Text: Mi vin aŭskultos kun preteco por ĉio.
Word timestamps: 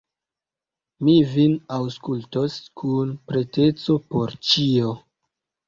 Mi 1.07 1.13
vin 1.33 1.53
aŭskultos 1.77 2.57
kun 2.83 3.13
preteco 3.29 4.01
por 4.11 4.37
ĉio. 4.53 4.99